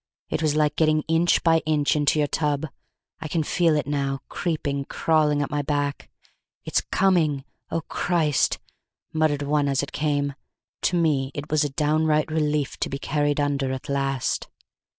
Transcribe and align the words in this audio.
It 0.31 0.41
was 0.41 0.55
like 0.55 0.75
getting 0.75 1.03
inch 1.03 1.43
by 1.43 1.59
inch 1.59 1.95
into 1.95 2.17
your 2.17 2.27
tub; 2.27 2.65
I 3.19 3.27
can 3.27 3.43
feel 3.43 3.75
it 3.75 3.85
now, 3.85 4.21
creeping, 4.29 4.85
crawling 4.85 5.43
up 5.43 5.51
my 5.51 5.61
back. 5.61 6.09
"It's 6.65 6.81
coming! 6.81 7.45
O 7.69 7.81
Christ!" 7.81 8.57
muttered 9.13 9.43
one 9.43 9.67
as 9.67 9.83
it 9.83 9.91
came; 9.91 10.33
to 10.81 10.95
me 10.99 11.29
it 11.35 11.51
was 11.51 11.63
a 11.63 11.69
downright 11.69 12.31
relief 12.31 12.77
to 12.77 12.89
be 12.89 12.97
carried 12.97 13.39
under 13.39 13.71
at 13.71 13.89
last. 13.89 14.47